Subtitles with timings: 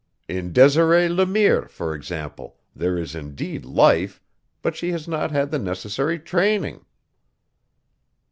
[0.27, 4.19] In Desiree Le Mire, for example, there is indeed life;
[4.63, 6.83] but she has not had the necessary training."